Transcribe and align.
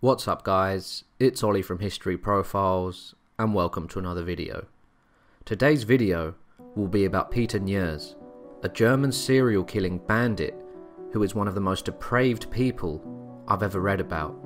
What's 0.00 0.28
up 0.28 0.44
guys, 0.44 1.02
it's 1.18 1.42
Ollie 1.42 1.60
from 1.60 1.80
History 1.80 2.16
Profiles 2.16 3.16
and 3.36 3.52
welcome 3.52 3.88
to 3.88 3.98
another 3.98 4.22
video. 4.22 4.66
Today's 5.44 5.82
video 5.82 6.36
will 6.76 6.86
be 6.86 7.04
about 7.04 7.32
Peter 7.32 7.58
Niers, 7.58 8.14
a 8.62 8.68
German 8.68 9.10
serial 9.10 9.64
killing 9.64 9.98
bandit 9.98 10.54
who 11.12 11.24
is 11.24 11.34
one 11.34 11.48
of 11.48 11.56
the 11.56 11.60
most 11.60 11.84
depraved 11.84 12.48
people 12.52 13.02
I've 13.48 13.64
ever 13.64 13.80
read 13.80 14.00
about. 14.00 14.38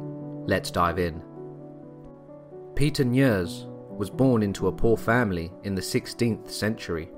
Let's 0.49 0.71
dive 0.71 0.99
in. 0.99 1.23
Peter 2.75 3.05
Niers 3.05 3.67
was 3.95 4.09
born 4.09 4.43
into 4.43 4.69
a 4.69 4.73
poor 4.73 4.97
family 4.97 5.53
in 5.65 5.75
the 5.75 5.83
16th 5.83 6.51
century. 6.51 7.11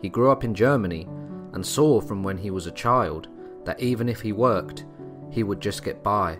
He 0.00 0.08
grew 0.08 0.30
up 0.30 0.42
in 0.42 0.54
Germany 0.54 1.06
and 1.52 1.66
saw 1.66 2.00
from 2.00 2.22
when 2.22 2.38
he 2.38 2.50
was 2.50 2.66
a 2.66 2.72
child 2.72 3.28
that 3.66 3.78
even 3.78 4.08
if 4.08 4.22
he 4.22 4.32
worked, 4.32 4.86
he 5.30 5.42
would 5.42 5.60
just 5.60 5.84
get 5.84 6.02
by 6.02 6.38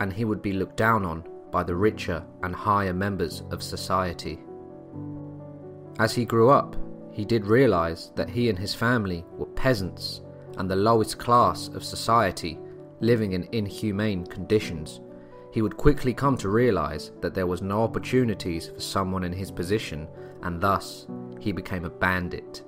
and 0.00 0.12
he 0.12 0.24
would 0.24 0.42
be 0.42 0.52
looked 0.52 0.76
down 0.76 1.04
on 1.04 1.24
by 1.50 1.62
the 1.62 1.74
richer 1.74 2.24
and 2.42 2.54
higher 2.54 2.92
members 2.92 3.42
of 3.50 3.62
society. 3.62 4.38
As 5.98 6.14
he 6.14 6.24
grew 6.24 6.50
up, 6.50 6.76
he 7.12 7.24
did 7.24 7.46
realize 7.46 8.12
that 8.14 8.28
he 8.28 8.50
and 8.50 8.58
his 8.58 8.74
family 8.74 9.24
were 9.38 9.46
peasants 9.46 10.20
and 10.58 10.70
the 10.70 10.76
lowest 10.76 11.18
class 11.18 11.68
of 11.68 11.84
society 11.84 12.58
living 13.00 13.32
in 13.32 13.48
inhumane 13.52 14.26
conditions. 14.26 15.00
He 15.52 15.62
would 15.62 15.76
quickly 15.76 16.12
come 16.12 16.36
to 16.38 16.50
realize 16.50 17.12
that 17.22 17.32
there 17.32 17.46
was 17.46 17.62
no 17.62 17.82
opportunities 17.82 18.68
for 18.68 18.80
someone 18.80 19.24
in 19.24 19.32
his 19.32 19.50
position 19.50 20.08
and 20.42 20.60
thus 20.60 21.06
he 21.40 21.52
became 21.52 21.86
a 21.86 21.90
bandit. 21.90 22.62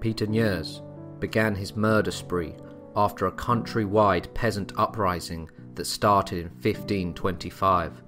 Peter 0.00 0.26
Niers 0.26 0.80
began 1.20 1.54
his 1.54 1.76
murder 1.76 2.10
spree 2.10 2.54
after 2.96 3.26
a 3.26 3.32
countrywide 3.32 4.32
peasant 4.34 4.72
uprising 4.76 5.50
that 5.74 5.86
started 5.86 6.38
in 6.38 6.50
1525. 6.50 8.02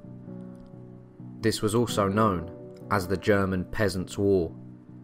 This 1.40 1.62
was 1.62 1.74
also 1.74 2.08
known 2.08 2.50
as 2.90 3.06
the 3.06 3.16
German 3.16 3.64
Peasants' 3.66 4.18
War. 4.18 4.52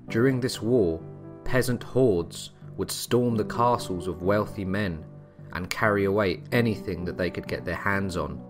During 0.09 0.41
this 0.41 0.61
war, 0.63 1.01
peasant 1.45 1.83
hordes 1.83 2.51
would 2.77 2.91
storm 2.91 3.37
the 3.37 3.45
castles 3.45 4.07
of 4.07 4.23
wealthy 4.23 4.65
men 4.65 5.05
and 5.53 5.69
carry 5.69 6.05
away 6.05 6.43
anything 6.53 7.05
that 7.05 7.19
they 7.19 7.31
could 7.31 7.47
get 7.47 7.65
their 7.65 7.75
hands 7.75 8.17
on, 8.17 8.43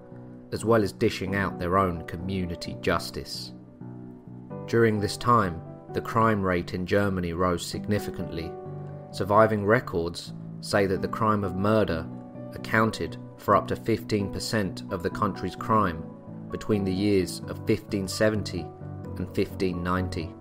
as 0.53 0.65
well 0.65 0.83
as 0.83 0.93
dishing 0.93 1.35
out 1.35 1.59
their 1.59 1.79
own 1.79 2.07
community 2.07 2.77
justice. 2.81 3.53
During 4.67 5.01
this 5.01 5.17
time, 5.17 5.61
the 5.93 6.01
crime 6.01 6.43
rate 6.43 6.75
in 6.75 6.87
Germany 6.87 7.33
rose 7.33 7.67
significantly. 7.67 8.53
Surviving 9.11 9.67
records 9.67 10.33
say 10.61 10.87
that 10.87 11.03
the 11.03 11.09
crime 11.09 11.43
of 11.43 11.57
murder 11.57 12.07
accounted 12.55 13.17
for 13.37 13.57
up 13.57 13.67
to 13.69 13.77
15% 13.77 14.91
of 14.93 15.03
the 15.03 15.11
country's 15.11 15.57
crime 15.57 16.05
between 16.51 16.85
the 16.85 16.93
years 16.93 17.41
of 17.41 17.59
1570 17.61 18.61
and 18.61 19.27
1590. 19.27 20.35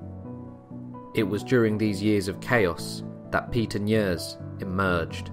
It 1.15 1.23
was 1.23 1.43
during 1.43 1.77
these 1.77 2.03
years 2.03 2.27
of 2.27 2.41
chaos 2.41 3.03
that 3.31 3.51
Peter 3.51 3.79
Niers 3.79 4.37
emerged. 4.61 5.31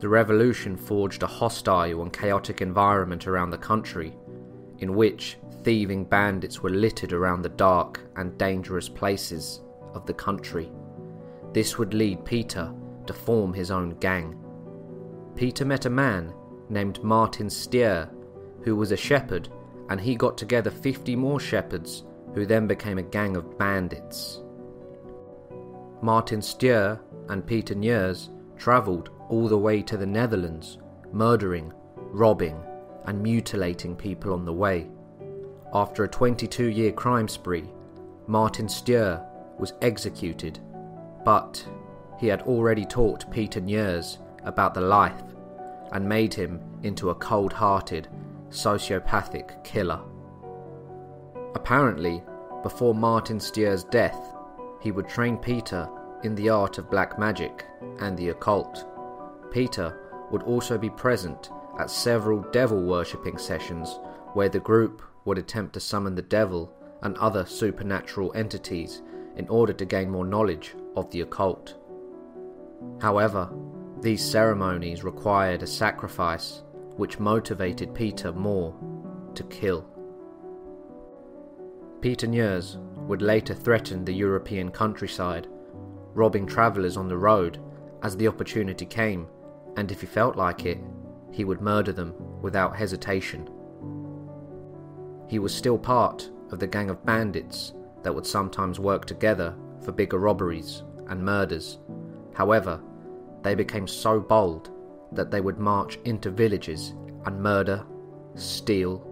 The 0.00 0.08
revolution 0.08 0.76
forged 0.76 1.22
a 1.22 1.26
hostile 1.26 2.02
and 2.02 2.12
chaotic 2.12 2.60
environment 2.60 3.26
around 3.26 3.50
the 3.50 3.58
country, 3.58 4.14
in 4.78 4.94
which 4.94 5.38
thieving 5.62 6.04
bandits 6.04 6.62
were 6.62 6.70
littered 6.70 7.12
around 7.12 7.42
the 7.42 7.48
dark 7.48 8.00
and 8.16 8.36
dangerous 8.36 8.88
places 8.88 9.62
of 9.94 10.04
the 10.04 10.12
country. 10.12 10.70
This 11.52 11.78
would 11.78 11.94
lead 11.94 12.24
Peter 12.24 12.72
to 13.06 13.12
form 13.12 13.54
his 13.54 13.70
own 13.70 13.90
gang. 13.98 14.43
Peter 15.36 15.64
met 15.64 15.84
a 15.84 15.90
man 15.90 16.32
named 16.68 17.02
Martin 17.02 17.50
Stier, 17.50 18.08
who 18.62 18.76
was 18.76 18.92
a 18.92 18.96
shepherd, 18.96 19.48
and 19.88 20.00
he 20.00 20.14
got 20.14 20.38
together 20.38 20.70
50 20.70 21.16
more 21.16 21.40
shepherds, 21.40 22.04
who 22.34 22.46
then 22.46 22.66
became 22.66 22.98
a 22.98 23.02
gang 23.02 23.36
of 23.36 23.58
bandits. 23.58 24.40
Martin 26.00 26.40
Stier 26.40 27.00
and 27.28 27.46
Peter 27.46 27.74
Niers 27.74 28.28
travelled 28.56 29.10
all 29.28 29.48
the 29.48 29.58
way 29.58 29.82
to 29.82 29.96
the 29.96 30.06
Netherlands, 30.06 30.78
murdering, 31.12 31.72
robbing, 31.96 32.60
and 33.06 33.22
mutilating 33.22 33.96
people 33.96 34.32
on 34.32 34.44
the 34.44 34.52
way. 34.52 34.88
After 35.72 36.04
a 36.04 36.08
22 36.08 36.66
year 36.66 36.92
crime 36.92 37.28
spree, 37.28 37.70
Martin 38.26 38.68
Stier 38.68 39.24
was 39.58 39.72
executed, 39.82 40.60
but 41.24 41.66
he 42.18 42.28
had 42.28 42.42
already 42.42 42.84
taught 42.84 43.30
Peter 43.30 43.60
Niers 43.60 44.18
about 44.44 44.74
the 44.74 44.80
life 44.80 45.22
and 45.92 46.08
made 46.08 46.34
him 46.34 46.60
into 46.82 47.10
a 47.10 47.14
cold 47.14 47.52
hearted, 47.52 48.08
sociopathic 48.50 49.62
killer. 49.64 50.00
Apparently, 51.54 52.22
before 52.62 52.94
Martin 52.94 53.38
Stier's 53.38 53.84
death, 53.84 54.34
he 54.80 54.90
would 54.90 55.08
train 55.08 55.36
Peter 55.36 55.88
in 56.22 56.34
the 56.34 56.48
art 56.48 56.78
of 56.78 56.90
black 56.90 57.18
magic 57.18 57.66
and 58.00 58.16
the 58.16 58.30
occult. 58.30 58.86
Peter 59.50 60.26
would 60.30 60.42
also 60.42 60.76
be 60.76 60.90
present 60.90 61.50
at 61.78 61.90
several 61.90 62.40
devil 62.50 62.82
worshipping 62.82 63.38
sessions 63.38 63.98
where 64.32 64.48
the 64.48 64.60
group 64.60 65.02
would 65.24 65.38
attempt 65.38 65.74
to 65.74 65.80
summon 65.80 66.14
the 66.14 66.22
devil 66.22 66.72
and 67.02 67.16
other 67.18 67.44
supernatural 67.44 68.32
entities 68.34 69.02
in 69.36 69.48
order 69.48 69.72
to 69.72 69.84
gain 69.84 70.10
more 70.10 70.24
knowledge 70.24 70.74
of 70.96 71.10
the 71.10 71.20
occult. 71.20 71.76
However, 73.00 73.50
these 74.04 74.22
ceremonies 74.22 75.02
required 75.02 75.62
a 75.62 75.66
sacrifice 75.66 76.62
which 76.96 77.18
motivated 77.18 77.94
Peter 77.94 78.32
more 78.32 78.76
to 79.34 79.42
kill. 79.44 79.88
Peter 82.02 82.26
Niers 82.26 82.76
would 83.08 83.22
later 83.22 83.54
threaten 83.54 84.04
the 84.04 84.12
European 84.12 84.70
countryside, 84.70 85.48
robbing 86.12 86.46
travellers 86.46 86.98
on 86.98 87.08
the 87.08 87.16
road 87.16 87.58
as 88.02 88.14
the 88.14 88.28
opportunity 88.28 88.84
came, 88.84 89.26
and 89.78 89.90
if 89.90 90.02
he 90.02 90.06
felt 90.06 90.36
like 90.36 90.66
it, 90.66 90.78
he 91.32 91.44
would 91.46 91.62
murder 91.62 91.90
them 91.90 92.14
without 92.42 92.76
hesitation. 92.76 93.48
He 95.28 95.38
was 95.38 95.54
still 95.54 95.78
part 95.78 96.30
of 96.52 96.58
the 96.58 96.66
gang 96.66 96.90
of 96.90 97.06
bandits 97.06 97.72
that 98.02 98.14
would 98.14 98.26
sometimes 98.26 98.78
work 98.78 99.06
together 99.06 99.56
for 99.82 99.92
bigger 99.92 100.18
robberies 100.18 100.82
and 101.08 101.24
murders. 101.24 101.78
However, 102.34 102.82
they 103.44 103.54
became 103.54 103.86
so 103.86 104.18
bold 104.18 104.70
that 105.12 105.30
they 105.30 105.40
would 105.40 105.58
march 105.58 105.98
into 106.06 106.30
villages 106.30 106.94
and 107.26 107.40
murder, 107.40 107.84
steal, 108.34 109.06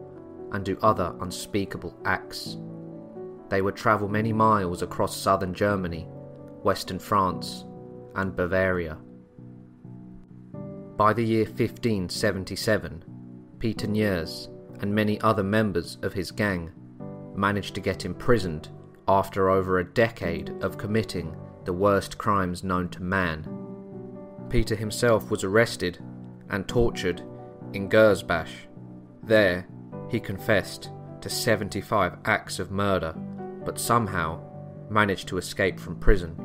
and 0.53 0.65
do 0.65 0.77
other 0.83 1.15
unspeakable 1.21 1.95
acts. 2.07 2.57
They 3.51 3.61
would 3.61 3.77
travel 3.77 4.09
many 4.09 4.33
miles 4.33 4.83
across 4.83 5.15
southern 5.15 5.53
Germany, 5.53 6.09
western 6.63 6.99
France, 6.99 7.67
and 8.17 8.35
Bavaria. 8.35 8.97
By 10.97 11.13
the 11.13 11.25
year 11.25 11.45
1577, 11.45 13.05
Peter 13.59 13.87
Niers 13.87 14.49
and 14.81 14.95
many 14.95 15.21
other 15.21 15.45
members 15.45 15.99
of 16.03 16.15
his 16.15 16.31
gang 16.31 16.71
managed 17.35 17.75
to 17.75 17.81
get 17.81 18.07
imprisoned 18.07 18.71
after 19.07 19.51
over 19.51 19.79
a 19.79 19.85
decade 19.85 20.51
of 20.63 20.79
committing 20.79 21.37
the 21.65 21.73
worst 21.73 22.17
crimes 22.17 22.65
known 22.65 22.89
to 22.89 23.03
man 23.03 23.62
Peter 24.53 24.77
himself 24.77 25.31
was 25.31 25.45
arrested 25.45 25.99
and 26.51 26.69
tortured 26.69 27.23
in 27.73 27.89
Gersbach. 27.89 28.51
There, 29.23 29.67
he 30.11 30.21
confessed 30.21 30.91
to 31.23 31.31
75 31.31 32.19
acts 32.27 32.59
of 32.59 32.71
murder, 32.71 33.15
but 33.65 33.79
somehow 33.79 34.43
managed 34.91 35.27
to 35.29 35.39
escape 35.39 35.81
from 35.81 35.97
prison. 35.97 36.37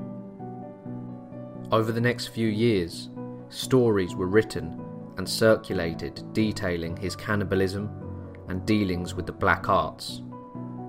Over 1.70 1.92
the 1.92 2.00
next 2.00 2.28
few 2.28 2.48
years, 2.48 3.10
stories 3.50 4.16
were 4.16 4.28
written 4.28 4.82
and 5.18 5.28
circulated 5.28 6.24
detailing 6.32 6.96
his 6.96 7.14
cannibalism 7.14 7.90
and 8.48 8.66
dealings 8.66 9.16
with 9.16 9.26
the 9.26 9.34
black 9.34 9.68
arts. 9.68 10.22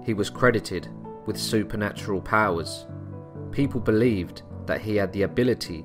He 0.05 0.15
was 0.15 0.31
credited 0.31 0.89
with 1.27 1.37
supernatural 1.37 2.21
powers. 2.21 2.87
People 3.51 3.81
believed 3.81 4.43
that 4.67 4.81
he 4.81 4.95
had 4.95 5.13
the 5.13 5.23
ability 5.23 5.85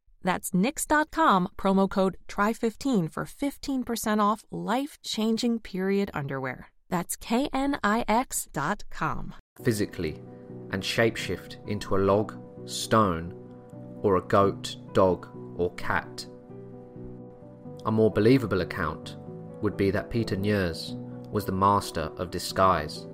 That's 0.23 0.51
knix.com, 0.51 1.49
promo 1.57 1.89
code 1.89 2.17
TRY15 2.27 3.11
for 3.11 3.25
15% 3.25 4.19
off 4.19 4.43
life 4.51 4.99
changing 5.03 5.59
period 5.59 6.11
underwear. 6.13 6.67
That's 6.89 7.15
knix.com. 7.17 7.75
Physically 9.63 10.21
and 10.71 10.81
shapeshift 10.81 11.57
into 11.67 11.95
a 11.95 11.99
log, 11.99 12.37
stone, 12.65 13.33
or 14.01 14.17
a 14.17 14.21
goat, 14.21 14.77
dog, 14.93 15.27
or 15.57 15.73
cat. 15.75 16.25
A 17.85 17.91
more 17.91 18.11
believable 18.11 18.61
account 18.61 19.17
would 19.61 19.77
be 19.77 19.91
that 19.91 20.09
Peter 20.09 20.35
Niers 20.35 20.97
was 21.29 21.45
the 21.45 21.51
master 21.51 22.11
of 22.17 22.31
disguise. 22.31 23.07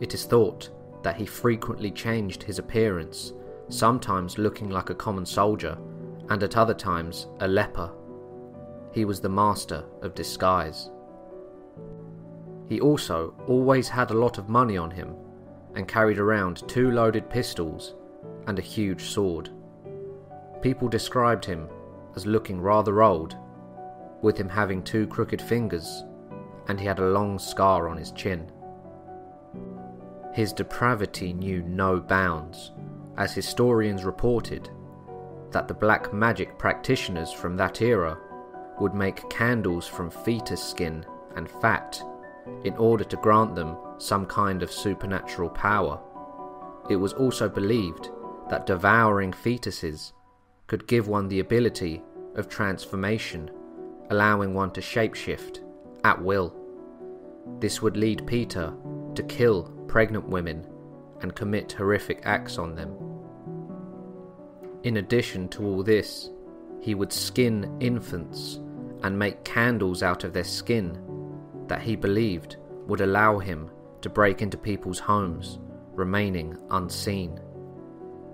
It 0.00 0.14
is 0.14 0.24
thought 0.24 0.70
that 1.02 1.16
he 1.16 1.26
frequently 1.26 1.90
changed 1.90 2.42
his 2.42 2.58
appearance, 2.58 3.32
sometimes 3.68 4.38
looking 4.38 4.70
like 4.70 4.90
a 4.90 4.94
common 4.94 5.26
soldier, 5.26 5.78
and 6.28 6.42
at 6.42 6.56
other 6.56 6.74
times 6.74 7.26
a 7.40 7.48
leper. 7.48 7.90
He 8.92 9.04
was 9.04 9.20
the 9.20 9.28
master 9.28 9.84
of 10.02 10.14
disguise. 10.14 10.90
He 12.68 12.80
also 12.80 13.34
always 13.46 13.88
had 13.88 14.10
a 14.10 14.18
lot 14.18 14.38
of 14.38 14.48
money 14.48 14.76
on 14.76 14.90
him 14.90 15.14
and 15.74 15.86
carried 15.86 16.18
around 16.18 16.66
two 16.68 16.90
loaded 16.90 17.28
pistols 17.30 17.94
and 18.46 18.58
a 18.58 18.62
huge 18.62 19.02
sword. 19.02 19.50
People 20.62 20.88
described 20.88 21.44
him 21.44 21.68
as 22.16 22.26
looking 22.26 22.60
rather 22.60 23.02
old, 23.02 23.36
with 24.22 24.36
him 24.38 24.48
having 24.48 24.82
two 24.82 25.06
crooked 25.06 25.40
fingers, 25.40 26.04
and 26.68 26.80
he 26.80 26.86
had 26.86 26.98
a 26.98 27.10
long 27.10 27.38
scar 27.38 27.88
on 27.88 27.96
his 27.96 28.10
chin. 28.12 28.50
His 30.32 30.52
depravity 30.52 31.32
knew 31.32 31.62
no 31.62 32.00
bounds, 32.00 32.72
as 33.16 33.34
historians 33.34 34.04
reported 34.04 34.70
that 35.52 35.68
the 35.68 35.74
black 35.74 36.12
magic 36.12 36.58
practitioners 36.58 37.32
from 37.32 37.56
that 37.56 37.80
era 37.80 38.18
would 38.80 38.94
make 38.94 39.28
candles 39.30 39.86
from 39.86 40.10
fetus 40.10 40.62
skin 40.62 41.04
and 41.36 41.50
fat 41.50 42.00
in 42.64 42.74
order 42.76 43.04
to 43.04 43.16
grant 43.16 43.54
them 43.54 43.76
some 43.98 44.26
kind 44.26 44.62
of 44.62 44.72
supernatural 44.72 45.50
power. 45.50 46.00
It 46.90 46.96
was 46.96 47.12
also 47.12 47.48
believed 47.48 48.10
that 48.48 48.66
devouring 48.66 49.32
fetuses 49.32 50.12
could 50.66 50.86
give 50.86 51.08
one 51.08 51.28
the 51.28 51.40
ability 51.40 52.02
of 52.34 52.48
transformation, 52.48 53.50
allowing 54.10 54.54
one 54.54 54.70
to 54.72 54.80
shapeshift 54.80 55.60
at 56.04 56.20
will. 56.22 56.54
This 57.58 57.80
would 57.82 57.96
lead 57.96 58.26
Peter 58.26 58.72
to 59.14 59.22
kill 59.24 59.64
pregnant 59.88 60.28
women 60.28 60.66
and 61.22 61.34
commit 61.34 61.72
horrific 61.72 62.20
acts 62.24 62.58
on 62.58 62.74
them. 62.74 62.94
In 64.82 64.98
addition 64.98 65.48
to 65.50 65.64
all 65.64 65.82
this, 65.82 66.30
he 66.80 66.94
would 66.94 67.12
skin 67.12 67.76
infants 67.80 68.60
and 69.02 69.18
make 69.18 69.44
candles 69.44 70.02
out 70.02 70.24
of 70.24 70.32
their 70.32 70.44
skin 70.44 71.02
that 71.66 71.82
he 71.82 71.96
believed 71.96 72.56
would 72.86 73.00
allow 73.00 73.38
him 73.38 73.70
to 74.02 74.08
break 74.08 74.42
into 74.42 74.56
people's 74.56 74.98
homes, 74.98 75.58
remaining 75.92 76.56
unseen. 76.70 77.40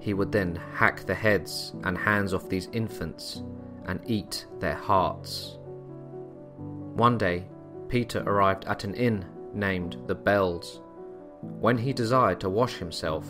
He 0.00 0.14
would 0.14 0.32
then 0.32 0.56
hack 0.74 1.06
the 1.06 1.14
heads 1.14 1.72
and 1.84 1.96
hands 1.96 2.34
off 2.34 2.48
these 2.48 2.68
infants 2.72 3.42
and 3.86 4.00
eat 4.04 4.46
their 4.58 4.74
hearts. 4.74 5.58
One 6.58 7.16
day, 7.16 7.46
Peter 7.88 8.22
arrived 8.26 8.64
at 8.66 8.84
an 8.84 8.94
inn 8.94 9.24
named 9.54 9.96
the 10.06 10.14
Bells. 10.14 10.80
When 11.40 11.78
he 11.78 11.92
desired 11.92 12.40
to 12.40 12.50
wash 12.50 12.74
himself 12.74 13.26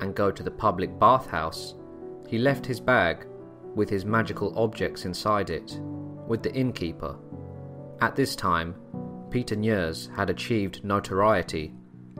and 0.00 0.14
go 0.14 0.30
to 0.30 0.42
the 0.42 0.50
public 0.50 0.98
bathhouse, 0.98 1.74
he 2.32 2.38
left 2.38 2.64
his 2.64 2.80
bag 2.80 3.26
with 3.74 3.90
his 3.90 4.06
magical 4.06 4.58
objects 4.58 5.04
inside 5.04 5.50
it 5.50 5.78
with 6.26 6.42
the 6.42 6.54
innkeeper. 6.54 7.14
At 8.00 8.16
this 8.16 8.34
time, 8.34 8.74
Peter 9.28 9.54
Niers 9.54 10.08
had 10.16 10.30
achieved 10.30 10.82
notoriety 10.82 11.74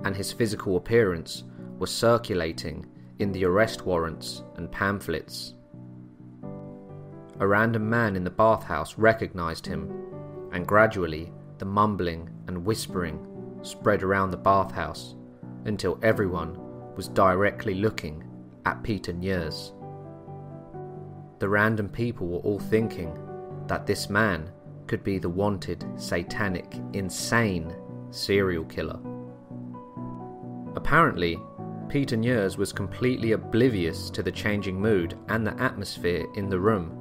and 0.04 0.14
his 0.14 0.30
physical 0.30 0.76
appearance 0.76 1.44
was 1.78 1.90
circulating 1.90 2.84
in 3.20 3.32
the 3.32 3.46
arrest 3.46 3.86
warrants 3.86 4.42
and 4.56 4.70
pamphlets. 4.70 5.54
A 7.40 7.46
random 7.46 7.88
man 7.88 8.14
in 8.14 8.22
the 8.22 8.28
bathhouse 8.28 8.98
recognized 8.98 9.64
him, 9.64 9.90
and 10.52 10.66
gradually 10.66 11.32
the 11.56 11.64
mumbling 11.64 12.28
and 12.48 12.66
whispering 12.66 13.26
spread 13.62 14.02
around 14.02 14.30
the 14.30 14.36
bathhouse 14.36 15.14
until 15.64 15.98
everyone 16.02 16.58
was 16.96 17.08
directly 17.08 17.76
looking 17.76 18.22
at 18.66 18.82
Peter 18.82 19.14
Niers. 19.14 19.72
The 21.42 21.48
random 21.48 21.88
people 21.88 22.28
were 22.28 22.38
all 22.38 22.60
thinking 22.60 23.18
that 23.66 23.84
this 23.84 24.08
man 24.08 24.48
could 24.86 25.02
be 25.02 25.18
the 25.18 25.28
wanted, 25.28 25.84
satanic, 25.96 26.76
insane 26.92 27.74
serial 28.12 28.64
killer. 28.66 29.00
Apparently, 30.76 31.40
Peter 31.88 32.16
Niers 32.16 32.56
was 32.56 32.72
completely 32.72 33.32
oblivious 33.32 34.08
to 34.10 34.22
the 34.22 34.30
changing 34.30 34.80
mood 34.80 35.18
and 35.30 35.44
the 35.44 35.60
atmosphere 35.60 36.26
in 36.36 36.48
the 36.48 36.60
room, 36.60 36.96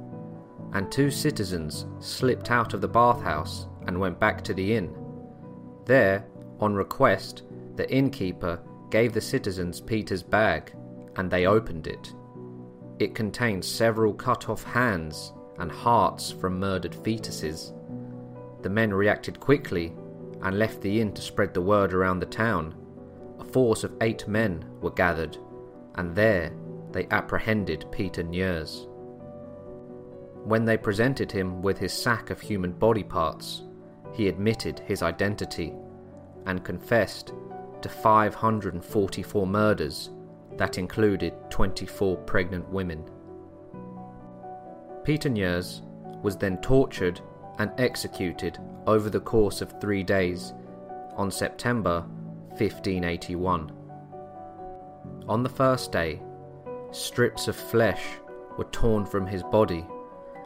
and 0.72 0.90
two 0.90 1.12
citizens 1.12 1.86
slipped 2.00 2.50
out 2.50 2.74
of 2.74 2.80
the 2.80 2.88
bathhouse 2.88 3.68
and 3.86 4.00
went 4.00 4.18
back 4.18 4.42
to 4.42 4.54
the 4.54 4.74
inn. 4.74 4.92
There, 5.84 6.26
on 6.58 6.74
request, 6.74 7.44
the 7.76 7.88
innkeeper 7.88 8.60
gave 8.90 9.12
the 9.12 9.20
citizens 9.20 9.80
Peter's 9.80 10.24
bag, 10.24 10.74
and 11.14 11.30
they 11.30 11.46
opened 11.46 11.86
it. 11.86 12.12
It 13.02 13.16
contained 13.16 13.64
several 13.64 14.14
cut 14.14 14.48
off 14.48 14.62
hands 14.62 15.32
and 15.58 15.72
hearts 15.72 16.30
from 16.30 16.60
murdered 16.60 16.92
fetuses. 16.92 17.72
The 18.62 18.70
men 18.70 18.94
reacted 18.94 19.40
quickly 19.40 19.92
and 20.40 20.56
left 20.56 20.80
the 20.80 21.00
inn 21.00 21.12
to 21.14 21.20
spread 21.20 21.52
the 21.52 21.62
word 21.62 21.92
around 21.94 22.20
the 22.20 22.26
town. 22.26 22.76
A 23.40 23.44
force 23.44 23.82
of 23.82 23.92
eight 24.02 24.28
men 24.28 24.64
were 24.80 24.92
gathered, 24.92 25.36
and 25.96 26.14
there 26.14 26.52
they 26.92 27.08
apprehended 27.10 27.90
Peter 27.90 28.22
Niers. 28.22 28.86
When 30.44 30.64
they 30.64 30.76
presented 30.76 31.32
him 31.32 31.60
with 31.60 31.78
his 31.78 31.92
sack 31.92 32.30
of 32.30 32.40
human 32.40 32.70
body 32.70 33.02
parts, 33.02 33.64
he 34.12 34.28
admitted 34.28 34.78
his 34.78 35.02
identity 35.02 35.74
and 36.46 36.62
confessed 36.62 37.32
to 37.80 37.88
544 37.88 39.44
murders 39.44 40.10
that 40.58 40.78
included 40.78 41.34
24 41.50 42.16
pregnant 42.18 42.68
women. 42.68 43.04
Peter 45.04 45.28
Niers 45.28 45.82
was 46.22 46.36
then 46.36 46.58
tortured 46.58 47.20
and 47.58 47.70
executed 47.78 48.58
over 48.86 49.10
the 49.10 49.20
course 49.20 49.60
of 49.60 49.80
three 49.80 50.02
days 50.02 50.52
on 51.16 51.30
September 51.30 52.00
1581. 52.58 53.72
On 55.28 55.42
the 55.42 55.48
first 55.48 55.92
day, 55.92 56.20
strips 56.90 57.48
of 57.48 57.56
flesh 57.56 58.04
were 58.58 58.64
torn 58.64 59.04
from 59.04 59.26
his 59.26 59.42
body 59.42 59.84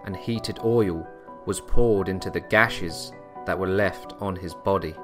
and 0.05 0.17
heated 0.17 0.59
oil 0.65 1.07
was 1.47 1.61
poured 1.61 2.09
into 2.09 2.31
the 2.31 2.41
gashes 2.41 3.13
that 3.45 3.59
were 3.59 3.69
left 3.69 4.15
on 4.21 4.37
his 4.37 4.55
body. 4.55 4.95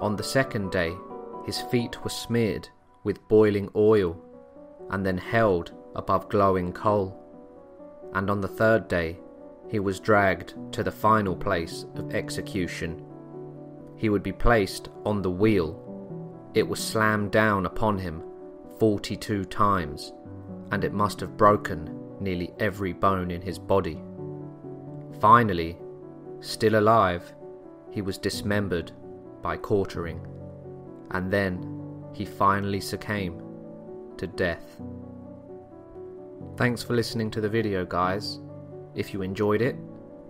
On 0.00 0.16
the 0.16 0.22
second 0.22 0.70
day, 0.72 0.94
his 1.44 1.60
feet 1.60 2.02
were 2.02 2.10
smeared 2.10 2.68
with 3.06 3.28
boiling 3.28 3.70
oil 3.76 4.20
and 4.90 5.06
then 5.06 5.16
held 5.16 5.70
above 5.94 6.28
glowing 6.28 6.72
coal. 6.72 7.16
And 8.12 8.28
on 8.28 8.40
the 8.40 8.48
third 8.48 8.88
day, 8.88 9.20
he 9.68 9.78
was 9.78 10.00
dragged 10.00 10.54
to 10.72 10.82
the 10.82 10.90
final 10.90 11.36
place 11.36 11.86
of 11.94 12.12
execution. 12.12 13.04
He 13.96 14.08
would 14.08 14.24
be 14.24 14.32
placed 14.32 14.88
on 15.04 15.22
the 15.22 15.30
wheel. 15.30 15.80
It 16.54 16.66
was 16.66 16.82
slammed 16.82 17.30
down 17.30 17.64
upon 17.64 17.96
him 17.96 18.24
42 18.80 19.44
times, 19.44 20.12
and 20.72 20.82
it 20.82 20.92
must 20.92 21.20
have 21.20 21.36
broken 21.36 21.96
nearly 22.18 22.52
every 22.58 22.92
bone 22.92 23.30
in 23.30 23.40
his 23.40 23.58
body. 23.58 24.02
Finally, 25.20 25.78
still 26.40 26.76
alive, 26.76 27.32
he 27.92 28.02
was 28.02 28.18
dismembered 28.18 28.90
by 29.42 29.56
quartering, 29.56 30.26
and 31.12 31.30
then 31.32 31.75
he 32.16 32.24
finally 32.24 32.80
succumbed 32.80 33.42
to 34.18 34.26
death. 34.26 34.80
Thanks 36.56 36.82
for 36.82 36.94
listening 36.94 37.30
to 37.32 37.42
the 37.42 37.48
video, 37.48 37.84
guys. 37.84 38.40
If 38.94 39.12
you 39.12 39.20
enjoyed 39.20 39.60
it, 39.60 39.76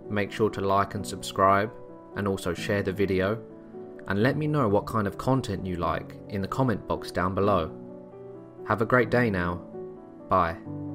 make 0.09 0.29
sure 0.31 0.49
to 0.49 0.59
like 0.59 0.95
and 0.95 1.07
subscribe, 1.07 1.71
and 2.17 2.27
also 2.27 2.53
share 2.53 2.83
the 2.83 2.91
video. 2.91 3.39
and 4.07 4.23
let 4.23 4.37
me 4.37 4.47
know 4.47 4.67
what 4.67 4.85
kind 4.85 5.05
of 5.05 5.17
content 5.17 5.65
you 5.65 5.75
like 5.75 6.15
in 6.29 6.41
the 6.41 6.47
comment 6.47 6.87
box 6.87 7.11
down 7.11 7.35
below. 7.35 7.71
Have 8.67 8.81
a 8.81 8.85
great 8.85 9.09
day 9.09 9.29
now. 9.29 9.61
Bye. 10.29 10.86